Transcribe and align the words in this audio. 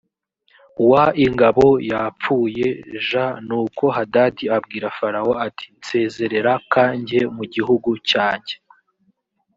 w 0.89 0.91
ingabo 1.25 1.65
yapfuye 1.91 2.67
j 3.07 3.09
nuko 3.47 3.83
hadadi 3.95 4.45
abwira 4.57 4.87
farawo 4.97 5.33
ati 5.47 5.65
nsezerera 5.77 6.53
k 6.71 6.73
njye 6.99 7.21
mu 7.35 7.43
gihugu 7.53 7.89
cyanjye 8.09 8.53